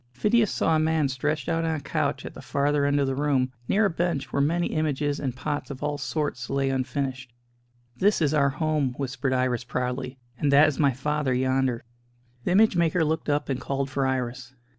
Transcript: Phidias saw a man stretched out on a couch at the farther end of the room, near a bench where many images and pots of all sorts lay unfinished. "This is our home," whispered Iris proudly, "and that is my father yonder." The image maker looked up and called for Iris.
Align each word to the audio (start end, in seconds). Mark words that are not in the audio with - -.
Phidias 0.13 0.49
saw 0.49 0.75
a 0.75 0.79
man 0.79 1.09
stretched 1.09 1.47
out 1.47 1.63
on 1.63 1.75
a 1.75 1.79
couch 1.79 2.25
at 2.25 2.33
the 2.33 2.41
farther 2.41 2.85
end 2.85 2.99
of 2.99 3.05
the 3.05 3.13
room, 3.13 3.51
near 3.67 3.85
a 3.85 3.89
bench 3.91 4.33
where 4.33 4.41
many 4.41 4.65
images 4.65 5.19
and 5.19 5.35
pots 5.35 5.69
of 5.69 5.83
all 5.83 5.99
sorts 5.99 6.49
lay 6.49 6.71
unfinished. 6.71 7.31
"This 7.97 8.19
is 8.19 8.33
our 8.33 8.49
home," 8.49 8.95
whispered 8.97 9.31
Iris 9.31 9.63
proudly, 9.63 10.17
"and 10.39 10.51
that 10.51 10.67
is 10.67 10.79
my 10.79 10.91
father 10.93 11.35
yonder." 11.35 11.83
The 12.45 12.51
image 12.53 12.75
maker 12.75 13.05
looked 13.05 13.29
up 13.29 13.47
and 13.47 13.61
called 13.61 13.91
for 13.91 14.07
Iris. 14.07 14.55